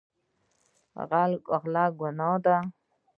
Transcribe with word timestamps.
غلا 1.49 1.85
ګناه 1.99 2.33
ده. 2.43 2.55